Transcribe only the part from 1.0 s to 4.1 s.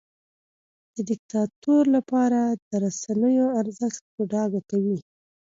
دیکتاتور لپاره د رسنیو ارزښت